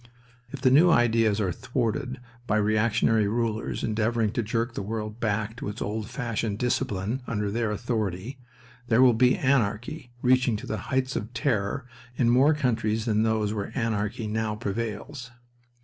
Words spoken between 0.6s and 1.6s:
the new ideas are